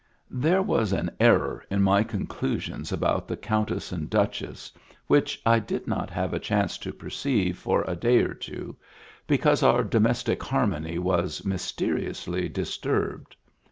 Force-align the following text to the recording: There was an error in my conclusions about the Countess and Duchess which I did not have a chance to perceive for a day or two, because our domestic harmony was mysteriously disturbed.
There 0.33 0.63
was 0.63 0.93
an 0.93 1.11
error 1.19 1.63
in 1.69 1.83
my 1.83 2.01
conclusions 2.01 2.91
about 2.91 3.27
the 3.27 3.37
Countess 3.37 3.91
and 3.91 4.09
Duchess 4.09 4.71
which 5.05 5.39
I 5.45 5.59
did 5.59 5.85
not 5.85 6.09
have 6.09 6.33
a 6.33 6.39
chance 6.39 6.79
to 6.79 6.91
perceive 6.91 7.55
for 7.59 7.83
a 7.83 7.95
day 7.95 8.21
or 8.23 8.33
two, 8.33 8.77
because 9.27 9.61
our 9.61 9.83
domestic 9.83 10.41
harmony 10.41 10.97
was 10.97 11.45
mysteriously 11.45 12.49
disturbed. 12.49 13.35